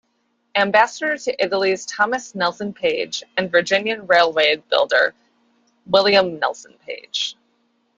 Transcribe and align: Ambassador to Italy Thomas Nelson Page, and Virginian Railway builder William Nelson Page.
Ambassador 0.55 1.15
to 1.15 1.43
Italy 1.43 1.77
Thomas 1.87 2.33
Nelson 2.33 2.73
Page, 2.73 3.21
and 3.37 3.51
Virginian 3.51 4.07
Railway 4.07 4.55
builder 4.67 5.13
William 5.85 6.39
Nelson 6.39 6.73
Page. 6.79 7.37